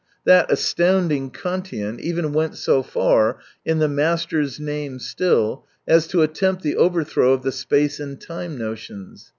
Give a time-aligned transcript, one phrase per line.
[0.25, 6.63] That astounding Kantian even went so far, in the master's name still, as to attempt
[6.63, 9.29] the overthrow of the space and time notions.